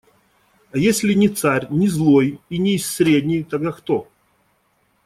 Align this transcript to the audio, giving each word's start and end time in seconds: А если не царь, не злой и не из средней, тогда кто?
А 0.71 0.79
если 0.79 1.13
не 1.13 1.29
царь, 1.29 1.67
не 1.69 1.87
злой 1.87 2.39
и 2.49 2.57
не 2.57 2.73
из 2.77 2.87
средней, 2.91 3.43
тогда 3.43 3.71
кто? 3.71 4.07